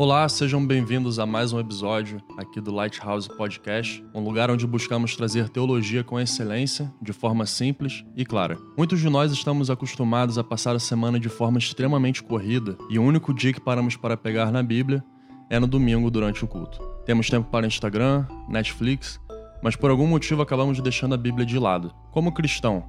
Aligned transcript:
Olá, 0.00 0.28
sejam 0.28 0.64
bem-vindos 0.64 1.18
a 1.18 1.26
mais 1.26 1.52
um 1.52 1.58
episódio 1.58 2.22
aqui 2.36 2.60
do 2.60 2.72
Lighthouse 2.72 3.26
Podcast, 3.26 4.00
um 4.14 4.20
lugar 4.20 4.48
onde 4.48 4.64
buscamos 4.64 5.16
trazer 5.16 5.48
teologia 5.48 6.04
com 6.04 6.20
excelência, 6.20 6.94
de 7.02 7.12
forma 7.12 7.44
simples 7.44 8.04
e 8.14 8.24
clara. 8.24 8.56
Muitos 8.76 9.00
de 9.00 9.10
nós 9.10 9.32
estamos 9.32 9.70
acostumados 9.70 10.38
a 10.38 10.44
passar 10.44 10.76
a 10.76 10.78
semana 10.78 11.18
de 11.18 11.28
forma 11.28 11.58
extremamente 11.58 12.22
corrida 12.22 12.78
e 12.88 12.96
o 12.96 13.02
único 13.02 13.34
dia 13.34 13.52
que 13.52 13.60
paramos 13.60 13.96
para 13.96 14.16
pegar 14.16 14.52
na 14.52 14.62
Bíblia 14.62 15.02
é 15.50 15.58
no 15.58 15.66
domingo 15.66 16.08
durante 16.12 16.44
o 16.44 16.46
culto. 16.46 16.78
Temos 17.04 17.28
tempo 17.28 17.50
para 17.50 17.66
Instagram, 17.66 18.24
Netflix, 18.48 19.20
mas 19.60 19.74
por 19.74 19.90
algum 19.90 20.06
motivo 20.06 20.40
acabamos 20.40 20.80
deixando 20.80 21.16
a 21.16 21.18
Bíblia 21.18 21.44
de 21.44 21.58
lado. 21.58 21.92
Como 22.12 22.32
cristão, 22.32 22.88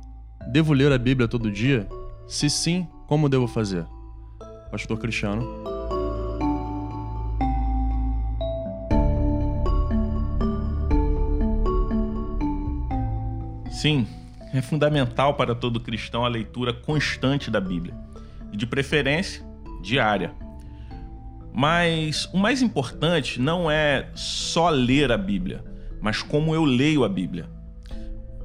devo 0.52 0.74
ler 0.74 0.92
a 0.92 0.98
Bíblia 1.00 1.28
todo 1.28 1.50
dia? 1.50 1.90
Se 2.28 2.52
sim, 2.52 2.88
como 3.08 3.28
devo 3.28 3.48
fazer? 3.48 3.88
Pastor 4.70 5.00
Cristiano. 5.00 5.79
Sim, 13.80 14.06
é 14.54 14.62
fundamental 14.62 15.36
para 15.36 15.56
todo 15.56 15.80
cristão 15.80 16.26
a 16.26 16.28
leitura 16.28 16.74
constante 16.74 17.50
da 17.50 17.62
Bíblia, 17.62 17.96
e 18.52 18.58
de 18.58 18.68
preferência, 18.68 19.42
diária. 19.82 20.34
Mas 21.54 22.26
o 22.34 22.38
mais 22.38 22.62
importante 22.62 23.40
não 23.40 23.72
é 23.72 24.10
só 24.14 24.68
ler 24.68 25.14
a 25.14 25.18
Bíblia, 25.18 25.64
mas 26.02 26.22
como 26.22 26.54
eu 26.54 26.66
leio 26.66 27.06
a 27.06 27.08
Bíblia. 27.08 27.50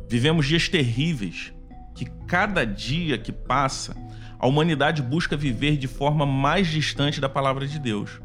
Vivemos 0.08 0.46
dias 0.46 0.68
terríveis 0.68 1.52
que 1.96 2.04
cada 2.28 2.64
dia 2.64 3.18
que 3.18 3.32
passa, 3.32 3.96
a 4.38 4.46
humanidade 4.46 5.02
busca 5.02 5.36
viver 5.36 5.76
de 5.76 5.88
forma 5.88 6.24
mais 6.24 6.69
distante 6.69 7.20
da 7.20 7.28
palavra 7.28 7.66
de 7.66 7.80
Deus. 7.80 8.20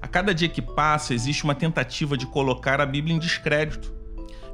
A 0.00 0.08
cada 0.08 0.34
dia 0.34 0.48
que 0.48 0.62
passa, 0.62 1.12
existe 1.12 1.44
uma 1.44 1.54
tentativa 1.54 2.16
de 2.16 2.24
colocar 2.24 2.80
a 2.80 2.86
Bíblia 2.86 3.14
em 3.14 3.18
descrédito 3.18 3.94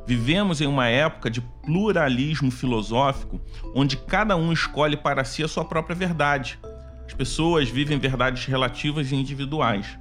Vivemos 0.06 0.60
em 0.60 0.66
uma 0.66 0.88
época 0.88 1.30
de 1.30 1.40
pluralismo 1.40 2.50
filosófico, 2.50 3.40
onde 3.74 3.96
cada 3.96 4.36
um 4.36 4.52
escolhe 4.52 4.96
para 4.96 5.24
si 5.24 5.42
a 5.44 5.48
sua 5.48 5.64
própria 5.64 5.94
verdade. 5.94 6.58
As 7.06 7.14
pessoas 7.14 7.68
vivem 7.68 7.98
verdades 7.98 8.46
relativas 8.46 9.12
e 9.12 9.14
individuais. 9.14 9.98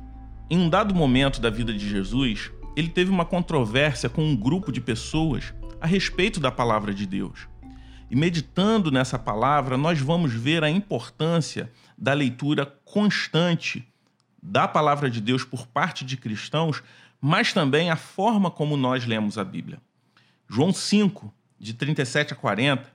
Em 0.49 0.57
um 0.57 0.69
dado 0.69 0.95
momento 0.95 1.39
da 1.39 1.49
vida 1.49 1.71
de 1.71 1.87
Jesus, 1.87 2.51
ele 2.75 2.89
teve 2.89 3.11
uma 3.11 3.25
controvérsia 3.25 4.09
com 4.09 4.23
um 4.23 4.35
grupo 4.35 4.71
de 4.71 4.81
pessoas 4.81 5.53
a 5.79 5.85
respeito 5.85 6.39
da 6.39 6.51
palavra 6.51 6.93
de 6.93 7.05
Deus. 7.05 7.47
E 8.09 8.15
meditando 8.15 8.91
nessa 8.91 9.17
palavra, 9.17 9.77
nós 9.77 9.99
vamos 9.99 10.33
ver 10.33 10.63
a 10.63 10.69
importância 10.69 11.71
da 11.97 12.13
leitura 12.13 12.65
constante 12.65 13.87
da 14.41 14.67
palavra 14.67 15.09
de 15.09 15.21
Deus 15.21 15.43
por 15.43 15.67
parte 15.67 16.03
de 16.03 16.17
cristãos, 16.17 16.81
mas 17.21 17.53
também 17.53 17.89
a 17.89 17.95
forma 17.95 18.49
como 18.49 18.75
nós 18.75 19.05
lemos 19.05 19.37
a 19.37 19.43
Bíblia. 19.43 19.79
João 20.53 20.73
5, 20.73 21.33
de 21.57 21.73
37 21.73 22.33
a 22.33 22.35
40, 22.35 22.91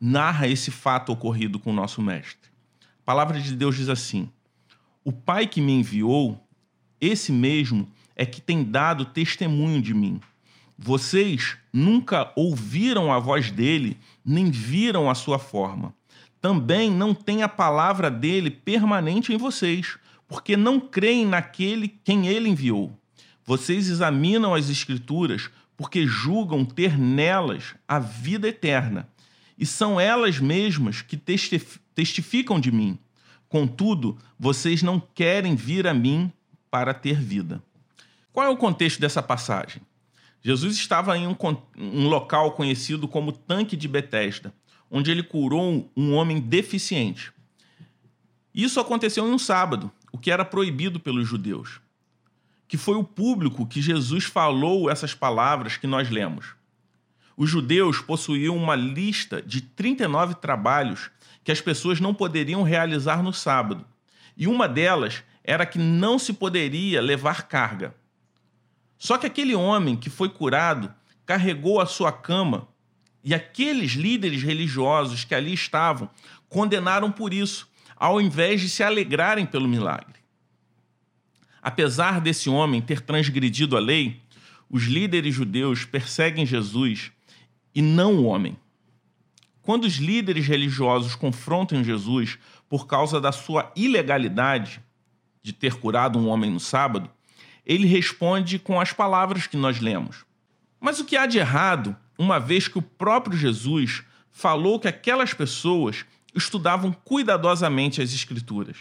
narra 0.00 0.46
esse 0.46 0.70
fato 0.70 1.10
ocorrido 1.10 1.58
com 1.58 1.70
o 1.70 1.74
nosso 1.74 2.00
mestre. 2.00 2.48
A 2.80 3.04
palavra 3.04 3.40
de 3.40 3.52
Deus 3.56 3.74
diz 3.74 3.88
assim: 3.88 4.30
O 5.04 5.10
Pai 5.10 5.48
que 5.48 5.60
me 5.60 5.72
enviou, 5.72 6.40
esse 7.00 7.32
mesmo 7.32 7.88
é 8.14 8.24
que 8.24 8.40
tem 8.40 8.62
dado 8.62 9.06
testemunho 9.06 9.82
de 9.82 9.92
mim. 9.92 10.20
Vocês 10.78 11.56
nunca 11.72 12.32
ouviram 12.36 13.12
a 13.12 13.18
voz 13.18 13.50
dele, 13.50 13.98
nem 14.24 14.48
viram 14.48 15.10
a 15.10 15.16
sua 15.16 15.40
forma. 15.40 15.92
Também 16.40 16.92
não 16.92 17.12
tem 17.12 17.42
a 17.42 17.48
palavra 17.48 18.08
dele 18.08 18.52
permanente 18.52 19.32
em 19.32 19.36
vocês, 19.36 19.98
porque 20.28 20.56
não 20.56 20.78
creem 20.78 21.26
naquele 21.26 21.88
quem 21.88 22.28
ele 22.28 22.48
enviou. 22.48 22.96
Vocês 23.44 23.88
examinam 23.88 24.54
as 24.54 24.70
Escrituras 24.70 25.50
porque 25.76 26.06
julgam 26.06 26.64
ter 26.64 26.98
nelas 26.98 27.74
a 27.86 27.98
vida 27.98 28.48
eterna, 28.48 29.08
e 29.58 29.64
são 29.64 30.00
elas 30.00 30.38
mesmas 30.38 31.02
que 31.02 31.16
testificam 31.16 32.58
de 32.58 32.72
mim. 32.72 32.98
Contudo, 33.48 34.18
vocês 34.38 34.82
não 34.82 35.00
querem 35.00 35.54
vir 35.54 35.86
a 35.86 35.94
mim 35.94 36.32
para 36.70 36.92
ter 36.92 37.20
vida. 37.20 37.62
Qual 38.32 38.46
é 38.46 38.48
o 38.48 38.56
contexto 38.56 39.00
dessa 39.00 39.22
passagem? 39.22 39.80
Jesus 40.42 40.76
estava 40.76 41.16
em 41.16 41.26
um, 41.26 41.36
um 41.76 42.08
local 42.08 42.52
conhecido 42.52 43.06
como 43.06 43.32
Tanque 43.32 43.76
de 43.76 43.86
Betesda, 43.86 44.52
onde 44.90 45.10
ele 45.10 45.22
curou 45.22 45.90
um 45.96 46.14
homem 46.14 46.40
deficiente. 46.40 47.32
Isso 48.52 48.80
aconteceu 48.80 49.26
em 49.26 49.32
um 49.32 49.38
sábado, 49.38 49.90
o 50.12 50.18
que 50.18 50.30
era 50.30 50.44
proibido 50.44 50.98
pelos 51.00 51.26
judeus 51.26 51.83
que 52.66 52.76
foi 52.76 52.96
o 52.96 53.04
público 53.04 53.66
que 53.66 53.80
Jesus 53.80 54.24
falou 54.24 54.90
essas 54.90 55.14
palavras 55.14 55.76
que 55.76 55.86
nós 55.86 56.10
lemos. 56.10 56.54
Os 57.36 57.50
judeus 57.50 58.00
possuíam 58.00 58.56
uma 58.56 58.74
lista 58.74 59.42
de 59.42 59.60
39 59.60 60.36
trabalhos 60.36 61.10
que 61.42 61.52
as 61.52 61.60
pessoas 61.60 62.00
não 62.00 62.14
poderiam 62.14 62.62
realizar 62.62 63.22
no 63.22 63.32
sábado, 63.32 63.84
e 64.36 64.46
uma 64.46 64.68
delas 64.68 65.22
era 65.42 65.66
que 65.66 65.78
não 65.78 66.18
se 66.18 66.32
poderia 66.32 67.02
levar 67.02 67.46
carga. 67.48 67.94
Só 68.96 69.18
que 69.18 69.26
aquele 69.26 69.54
homem 69.54 69.96
que 69.96 70.08
foi 70.08 70.30
curado 70.30 70.92
carregou 71.26 71.80
a 71.80 71.86
sua 71.86 72.10
cama 72.10 72.66
e 73.22 73.34
aqueles 73.34 73.92
líderes 73.92 74.42
religiosos 74.42 75.24
que 75.24 75.34
ali 75.34 75.52
estavam 75.52 76.08
condenaram 76.48 77.10
por 77.10 77.34
isso, 77.34 77.68
ao 77.96 78.20
invés 78.20 78.60
de 78.60 78.68
se 78.68 78.82
alegrarem 78.82 79.44
pelo 79.44 79.68
milagre. 79.68 80.23
Apesar 81.64 82.20
desse 82.20 82.50
homem 82.50 82.82
ter 82.82 83.00
transgredido 83.00 83.74
a 83.74 83.80
lei, 83.80 84.20
os 84.68 84.82
líderes 84.82 85.34
judeus 85.34 85.86
perseguem 85.86 86.44
Jesus 86.44 87.10
e 87.74 87.80
não 87.80 88.16
o 88.16 88.24
homem. 88.24 88.58
Quando 89.62 89.84
os 89.84 89.94
líderes 89.94 90.46
religiosos 90.46 91.14
confrontam 91.14 91.82
Jesus 91.82 92.38
por 92.68 92.86
causa 92.86 93.18
da 93.18 93.32
sua 93.32 93.72
ilegalidade 93.74 94.82
de 95.42 95.54
ter 95.54 95.76
curado 95.76 96.18
um 96.18 96.28
homem 96.28 96.50
no 96.50 96.60
sábado, 96.60 97.10
ele 97.64 97.86
responde 97.86 98.58
com 98.58 98.78
as 98.78 98.92
palavras 98.92 99.46
que 99.46 99.56
nós 99.56 99.80
lemos. 99.80 100.26
Mas 100.78 101.00
o 101.00 101.04
que 101.06 101.16
há 101.16 101.24
de 101.24 101.38
errado, 101.38 101.96
uma 102.18 102.38
vez 102.38 102.68
que 102.68 102.76
o 102.76 102.82
próprio 102.82 103.38
Jesus 103.38 104.02
falou 104.30 104.78
que 104.78 104.86
aquelas 104.86 105.32
pessoas 105.32 106.04
estudavam 106.34 106.92
cuidadosamente 106.92 108.02
as 108.02 108.12
Escrituras? 108.12 108.76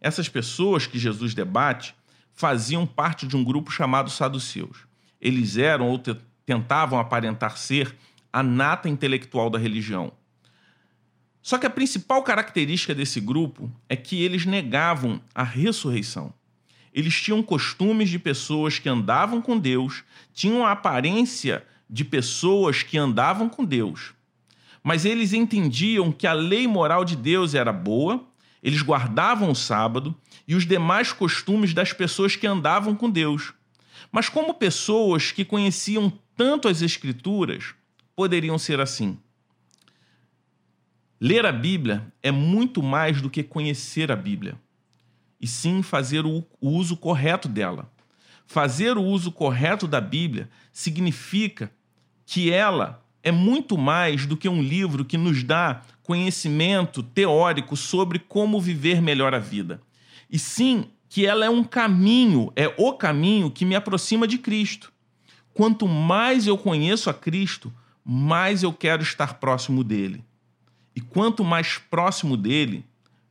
Essas 0.00 0.30
pessoas 0.30 0.86
que 0.86 0.98
Jesus 0.98 1.34
debate 1.34 1.94
faziam 2.42 2.84
parte 2.84 3.24
de 3.24 3.36
um 3.36 3.44
grupo 3.44 3.70
chamado 3.70 4.10
saduceus. 4.10 4.78
Eles 5.20 5.56
eram 5.56 5.86
ou 5.88 6.02
tentavam 6.44 6.98
aparentar 6.98 7.56
ser 7.56 7.94
a 8.32 8.42
nata 8.42 8.88
intelectual 8.88 9.48
da 9.48 9.60
religião. 9.60 10.12
Só 11.40 11.56
que 11.56 11.66
a 11.66 11.70
principal 11.70 12.20
característica 12.24 12.96
desse 12.96 13.20
grupo 13.20 13.70
é 13.88 13.94
que 13.94 14.20
eles 14.24 14.44
negavam 14.44 15.20
a 15.32 15.44
ressurreição. 15.44 16.34
Eles 16.92 17.14
tinham 17.14 17.44
costumes 17.44 18.10
de 18.10 18.18
pessoas 18.18 18.76
que 18.76 18.88
andavam 18.88 19.40
com 19.40 19.56
Deus, 19.56 20.02
tinham 20.34 20.66
a 20.66 20.72
aparência 20.72 21.64
de 21.88 22.04
pessoas 22.04 22.82
que 22.82 22.98
andavam 22.98 23.48
com 23.48 23.64
Deus. 23.64 24.14
Mas 24.82 25.04
eles 25.04 25.32
entendiam 25.32 26.10
que 26.10 26.26
a 26.26 26.32
lei 26.32 26.66
moral 26.66 27.04
de 27.04 27.14
Deus 27.14 27.54
era 27.54 27.72
boa, 27.72 28.26
eles 28.62 28.82
guardavam 28.82 29.50
o 29.50 29.54
sábado 29.54 30.14
e 30.46 30.54
os 30.54 30.64
demais 30.66 31.12
costumes 31.12 31.74
das 31.74 31.92
pessoas 31.92 32.36
que 32.36 32.46
andavam 32.46 32.94
com 32.94 33.10
Deus. 33.10 33.52
Mas 34.10 34.28
como 34.28 34.54
pessoas 34.54 35.32
que 35.32 35.44
conheciam 35.44 36.12
tanto 36.36 36.68
as 36.68 36.82
Escrituras 36.82 37.74
poderiam 38.14 38.58
ser 38.58 38.80
assim? 38.80 39.18
Ler 41.20 41.46
a 41.46 41.52
Bíblia 41.52 42.12
é 42.22 42.30
muito 42.30 42.82
mais 42.82 43.20
do 43.20 43.30
que 43.30 43.42
conhecer 43.42 44.10
a 44.10 44.16
Bíblia, 44.16 44.56
e 45.40 45.46
sim 45.46 45.82
fazer 45.82 46.26
o 46.26 46.44
uso 46.60 46.96
correto 46.96 47.48
dela. 47.48 47.90
Fazer 48.44 48.98
o 48.98 49.02
uso 49.02 49.30
correto 49.30 49.86
da 49.86 50.00
Bíblia 50.00 50.50
significa 50.72 51.72
que 52.26 52.50
ela 52.50 53.04
é 53.22 53.30
muito 53.30 53.78
mais 53.78 54.26
do 54.26 54.36
que 54.36 54.48
um 54.48 54.60
livro 54.60 55.04
que 55.04 55.16
nos 55.16 55.44
dá 55.44 55.82
conhecimento 56.02 57.02
teórico 57.02 57.76
sobre 57.76 58.18
como 58.18 58.60
viver 58.60 59.00
melhor 59.00 59.34
a 59.34 59.38
vida 59.38 59.80
e 60.32 60.38
sim 60.38 60.86
que 61.10 61.26
ela 61.26 61.44
é 61.44 61.50
um 61.50 61.62
caminho, 61.62 62.50
é 62.56 62.74
o 62.78 62.94
caminho 62.94 63.50
que 63.50 63.66
me 63.66 63.76
aproxima 63.76 64.26
de 64.26 64.38
Cristo. 64.38 64.90
Quanto 65.52 65.86
mais 65.86 66.46
eu 66.46 66.56
conheço 66.56 67.10
a 67.10 67.14
Cristo, 67.14 67.70
mais 68.02 68.62
eu 68.62 68.72
quero 68.72 69.02
estar 69.02 69.34
próximo 69.34 69.84
dele. 69.84 70.24
E 70.96 71.02
quanto 71.02 71.44
mais 71.44 71.76
próximo 71.76 72.34
dele, 72.34 72.86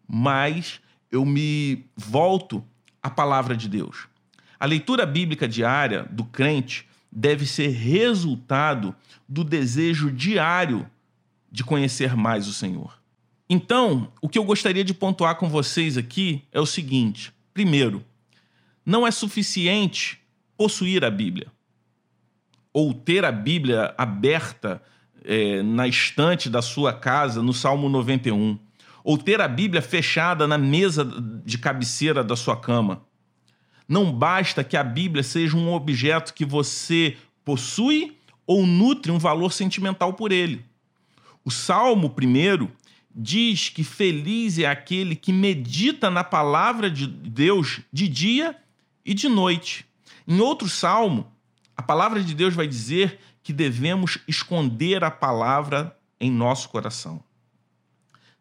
mais 0.07 0.79
eu 1.11 1.25
me 1.25 1.83
volto 1.95 2.63
à 3.01 3.09
palavra 3.09 3.57
de 3.57 3.67
Deus. 3.67 4.07
A 4.59 4.67
leitura 4.67 5.03
bíblica 5.03 5.47
diária 5.47 6.07
do 6.11 6.23
crente 6.23 6.87
deve 7.11 7.47
ser 7.47 7.69
resultado 7.69 8.95
do 9.27 9.43
desejo 9.43 10.11
diário 10.11 10.87
de 11.51 11.63
conhecer 11.63 12.15
mais 12.15 12.47
o 12.47 12.53
Senhor. 12.53 12.99
Então, 13.49 14.11
o 14.21 14.29
que 14.29 14.39
eu 14.39 14.43
gostaria 14.43 14.83
de 14.83 14.93
pontuar 14.93 15.35
com 15.35 15.49
vocês 15.49 15.97
aqui 15.97 16.43
é 16.51 16.59
o 16.59 16.65
seguinte: 16.65 17.33
primeiro, 17.53 18.03
não 18.85 19.05
é 19.05 19.11
suficiente 19.11 20.19
possuir 20.57 21.03
a 21.03 21.11
Bíblia 21.11 21.51
ou 22.73 22.93
ter 22.93 23.25
a 23.25 23.31
Bíblia 23.31 23.93
aberta 23.97 24.81
é, 25.23 25.61
na 25.61 25.87
estante 25.87 26.49
da 26.49 26.61
sua 26.61 26.93
casa, 26.93 27.43
no 27.43 27.53
Salmo 27.53 27.89
91, 27.89 28.57
ou 29.03 29.17
ter 29.17 29.41
a 29.41 29.47
Bíblia 29.47 29.81
fechada 29.81 30.47
na 30.47 30.57
mesa 30.57 31.05
de 31.45 31.57
cabeceira 31.57 32.23
da 32.23 32.35
sua 32.35 32.55
cama. 32.55 33.03
Não 33.87 34.11
basta 34.11 34.63
que 34.63 34.77
a 34.77 34.83
Bíblia 34.83 35.23
seja 35.23 35.57
um 35.57 35.73
objeto 35.73 36.33
que 36.33 36.45
você 36.45 37.17
possui 37.43 38.17
ou 38.47 38.65
nutre 38.65 39.11
um 39.11 39.19
valor 39.19 39.51
sentimental 39.51 40.13
por 40.13 40.31
ele. 40.31 40.63
O 41.43 41.51
Salmo 41.51 42.09
primeiro 42.09 42.71
diz 43.13 43.69
que 43.69 43.83
feliz 43.83 44.57
é 44.57 44.65
aquele 44.65 45.15
que 45.15 45.33
medita 45.33 46.09
na 46.09 46.23
palavra 46.23 46.89
de 46.89 47.07
Deus 47.07 47.81
de 47.91 48.07
dia 48.07 48.55
e 49.03 49.13
de 49.13 49.27
noite. 49.27 49.85
Em 50.27 50.39
outro 50.39 50.69
salmo, 50.69 51.31
a 51.75 51.81
palavra 51.81 52.23
de 52.23 52.33
Deus 52.33 52.53
vai 52.53 52.67
dizer 52.67 53.19
que 53.43 53.51
devemos 53.51 54.19
esconder 54.27 55.03
a 55.03 55.11
palavra 55.11 55.97
em 56.19 56.31
nosso 56.31 56.69
coração. 56.69 57.23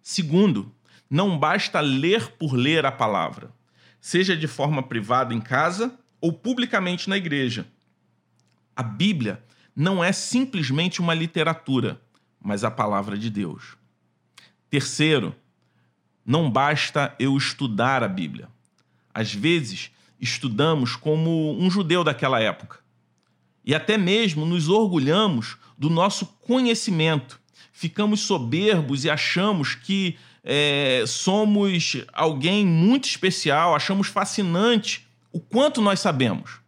Segundo, 0.03 0.73
não 1.09 1.39
basta 1.39 1.81
ler 1.81 2.33
por 2.33 2.53
ler 2.53 2.85
a 2.87 2.93
palavra, 2.93 3.51
seja 4.01 4.37
de 4.37 4.47
forma 4.47 4.83
privada 4.83 5.35
em 5.35 5.41
casa 5.41 5.99
ou 6.21 6.33
publicamente 6.33 7.09
na 7.09 7.17
igreja. 7.17 7.67
A 8.77 8.83
Bíblia 8.83 9.43
não 9.75 10.05
é 10.05 10.13
simplesmente 10.13 11.01
uma 11.01 11.15
literatura, 11.15 12.01
mas 12.41 12.65
a 12.65 12.71
palavra 12.71 13.19
de 13.19 13.31
Deus. 13.31 13.77
Terceiro, 14.69 15.35
não 16.25 16.51
basta 16.51 17.15
eu 17.19 17.37
estudar 17.37 18.03
a 18.03 18.09
Bíblia. 18.09 18.49
Às 19.13 19.35
vezes, 19.35 19.91
estudamos 20.21 20.95
como 20.95 21.59
um 21.59 21.71
judeu 21.71 22.05
daquela 22.05 22.41
época. 22.41 22.79
E 23.65 23.75
até 23.75 23.99
mesmo 23.99 24.47
nos 24.47 24.69
orgulhamos 24.69 25.57
do 25.77 25.91
nosso 25.91 26.27
conhecimento. 26.27 27.41
Ficamos 27.73 28.21
soberbos 28.21 29.05
e 29.05 29.11
achamos 29.11 29.75
que 29.75 30.17
é, 30.45 31.05
somos 31.07 31.97
alguém 32.13 32.67
muito 32.67 33.05
especial, 33.09 33.75
achamos 33.75 34.09
fascinante 34.09 35.07
o 35.33 35.41
quanto 35.41 35.81
nós 35.81 36.01
sabemos. 36.01 36.61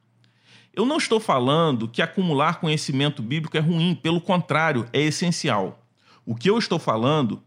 Eu 0.75 0.87
não 0.87 0.97
estou 0.97 1.21
falando 1.21 1.87
que 1.87 2.01
acumular 2.01 2.59
conhecimento 2.59 3.23
bíblico 3.23 3.59
é 3.59 3.61
ruim, 3.61 3.95
pelo 3.95 4.23
contrário, 4.23 4.89
é 4.91 5.01
essencial. 5.01 5.85
O 6.25 6.35
que 6.35 6.49
eu 6.49 6.59
estou 6.59 6.79
falando 6.79 7.43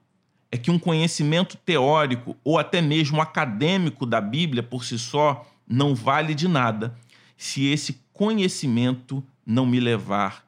é 0.52 0.58
que 0.58 0.70
um 0.70 0.78
conhecimento 0.78 1.58
teórico 1.58 2.38
ou 2.44 2.60
até 2.60 2.82
mesmo 2.82 3.20
acadêmico 3.20 4.06
da 4.06 4.22
Bíblia 4.22 4.62
por 4.62 4.86
si 4.86 5.00
só 5.00 5.44
não 5.68 5.96
vale 5.96 6.36
de 6.36 6.48
nada 6.48 6.96
se 7.36 7.66
esse 7.66 8.00
conhecimento 8.14 9.24
não 9.44 9.66
me 9.66 9.80
levar 9.80 10.46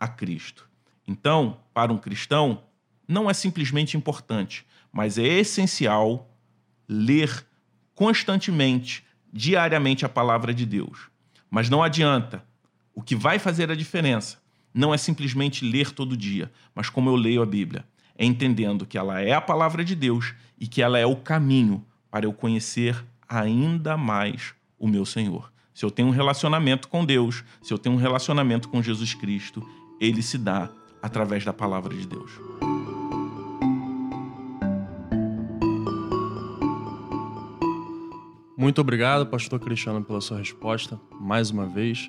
a 0.00 0.08
Cristo. 0.08 0.66
Então, 1.06 1.58
para 1.74 1.92
um 1.92 1.98
cristão, 1.98 2.62
não 3.06 3.28
é 3.28 3.34
simplesmente 3.34 3.98
importante, 3.98 4.66
mas 4.90 5.18
é 5.18 5.24
essencial 5.24 6.26
ler 6.88 7.46
constantemente, 7.94 9.04
diariamente 9.30 10.06
a 10.06 10.08
palavra 10.08 10.54
de 10.54 10.64
Deus. 10.64 11.13
Mas 11.54 11.70
não 11.70 11.84
adianta. 11.84 12.44
O 12.92 13.00
que 13.00 13.14
vai 13.14 13.38
fazer 13.38 13.70
a 13.70 13.76
diferença 13.76 14.38
não 14.74 14.92
é 14.92 14.96
simplesmente 14.96 15.64
ler 15.64 15.92
todo 15.92 16.16
dia, 16.16 16.50
mas 16.74 16.90
como 16.90 17.08
eu 17.08 17.14
leio 17.14 17.40
a 17.42 17.46
Bíblia, 17.46 17.84
é 18.18 18.24
entendendo 18.24 18.84
que 18.84 18.98
ela 18.98 19.20
é 19.20 19.34
a 19.34 19.40
palavra 19.40 19.84
de 19.84 19.94
Deus 19.94 20.34
e 20.58 20.66
que 20.66 20.82
ela 20.82 20.98
é 20.98 21.06
o 21.06 21.14
caminho 21.14 21.86
para 22.10 22.26
eu 22.26 22.32
conhecer 22.32 23.04
ainda 23.28 23.96
mais 23.96 24.52
o 24.76 24.88
meu 24.88 25.06
Senhor. 25.06 25.52
Se 25.72 25.84
eu 25.84 25.92
tenho 25.92 26.08
um 26.08 26.12
relacionamento 26.12 26.88
com 26.88 27.04
Deus, 27.04 27.44
se 27.62 27.72
eu 27.72 27.78
tenho 27.78 27.94
um 27.94 27.98
relacionamento 27.98 28.68
com 28.68 28.82
Jesus 28.82 29.14
Cristo, 29.14 29.64
ele 30.00 30.22
se 30.22 30.36
dá 30.36 30.68
através 31.00 31.44
da 31.44 31.52
palavra 31.52 31.94
de 31.94 32.04
Deus. 32.04 32.32
Muito 38.64 38.80
obrigado, 38.80 39.26
pastor 39.26 39.60
Cristiano, 39.60 40.02
pela 40.02 40.22
sua 40.22 40.38
resposta, 40.38 40.98
mais 41.20 41.50
uma 41.50 41.66
vez. 41.66 42.08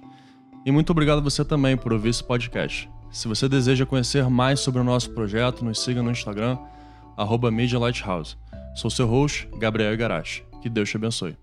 E 0.65 0.71
muito 0.71 0.89
obrigado 0.89 1.21
você 1.21 1.43
também 1.43 1.75
por 1.75 1.91
ouvir 1.91 2.07
esse 2.07 2.23
podcast. 2.23 2.89
Se 3.11 3.27
você 3.27 3.49
deseja 3.49 3.85
conhecer 3.85 4.29
mais 4.29 4.61
sobre 4.61 4.79
o 4.79 4.83
nosso 4.85 5.11
projeto, 5.11 5.65
nos 5.65 5.83
siga 5.83 6.01
no 6.01 6.11
Instagram, 6.11 6.57
arroba 7.17 7.51
Media 7.51 7.77
Lighthouse. 7.77 8.37
Sou 8.73 8.89
seu 8.89 9.05
host, 9.05 9.49
Gabriel 9.57 9.93
Igarashi. 9.93 10.45
Que 10.61 10.69
Deus 10.69 10.89
te 10.89 10.95
abençoe. 10.95 11.35